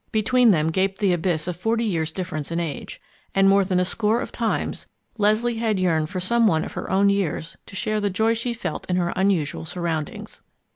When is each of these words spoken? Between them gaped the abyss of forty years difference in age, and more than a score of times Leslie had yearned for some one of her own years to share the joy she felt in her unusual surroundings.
Between 0.11 0.49
them 0.49 0.71
gaped 0.71 0.97
the 0.97 1.13
abyss 1.13 1.47
of 1.47 1.55
forty 1.55 1.83
years 1.85 2.11
difference 2.11 2.51
in 2.51 2.59
age, 2.59 2.99
and 3.35 3.47
more 3.47 3.63
than 3.63 3.79
a 3.79 3.85
score 3.85 4.19
of 4.19 4.31
times 4.31 4.87
Leslie 5.19 5.57
had 5.57 5.79
yearned 5.79 6.09
for 6.09 6.19
some 6.19 6.47
one 6.47 6.63
of 6.65 6.71
her 6.73 6.89
own 6.89 7.09
years 7.11 7.55
to 7.67 7.75
share 7.75 7.99
the 8.01 8.09
joy 8.09 8.33
she 8.33 8.51
felt 8.51 8.89
in 8.89 8.95
her 8.95 9.13
unusual 9.15 9.63
surroundings. 9.63 10.41